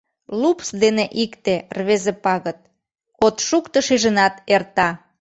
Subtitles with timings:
[0.41, 2.59] Лупс дене икте рвезе пагыт:
[3.25, 4.89] от шукто шижынат— эрта.